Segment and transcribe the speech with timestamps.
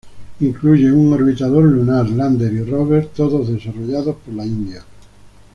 [0.39, 4.83] Incluye un orbitador lunar, lander y rover, todos desarrollados por la India.